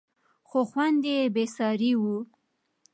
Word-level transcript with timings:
خو 0.47 0.59
خوند 0.69 1.01
یې 1.11 1.19
بېساری 1.35 1.91
و. 1.99 2.01